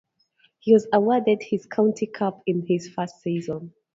He 0.57 0.73
was 0.73 0.87
awarded 0.91 1.43
his 1.43 1.67
county 1.67 2.07
cap 2.07 2.39
in 2.47 2.65
his 2.65 2.89
first 2.89 3.21
season. 3.21 3.71